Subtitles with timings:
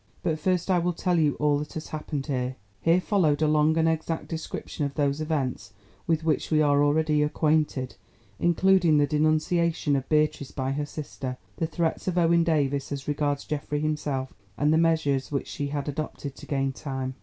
[0.23, 3.77] But first I will tell you all that has happened here." (Here followed a long
[3.77, 5.73] and exact description of those events
[6.07, 7.97] with which we are already acquainted,
[8.39, 13.45] including the denunciation of Beatrice by her sister, the threats of Owen Davies as regards
[13.45, 17.13] Geoffrey himself, and the measures which she had adopted to gain time.)